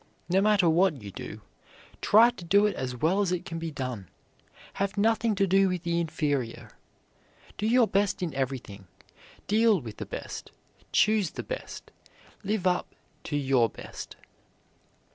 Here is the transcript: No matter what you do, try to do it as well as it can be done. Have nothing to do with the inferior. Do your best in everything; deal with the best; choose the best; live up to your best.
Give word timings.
No 0.29 0.41
matter 0.41 0.67
what 0.67 1.03
you 1.03 1.11
do, 1.11 1.41
try 2.01 2.31
to 2.31 2.43
do 2.43 2.65
it 2.65 2.75
as 2.75 2.95
well 2.95 3.21
as 3.21 3.31
it 3.31 3.45
can 3.45 3.59
be 3.59 3.69
done. 3.69 4.09
Have 4.81 4.97
nothing 4.97 5.35
to 5.35 5.45
do 5.45 5.69
with 5.69 5.83
the 5.83 5.99
inferior. 5.99 6.71
Do 7.55 7.67
your 7.67 7.87
best 7.87 8.23
in 8.23 8.33
everything; 8.33 8.87
deal 9.45 9.79
with 9.79 9.97
the 9.97 10.07
best; 10.07 10.49
choose 10.91 11.29
the 11.29 11.43
best; 11.43 11.91
live 12.43 12.65
up 12.65 12.95
to 13.25 13.37
your 13.37 13.69
best. 13.69 14.15